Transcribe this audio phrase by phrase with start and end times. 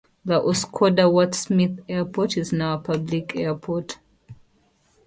[0.25, 3.99] The Oscoda-Wurtsmith Airport is now a public airport.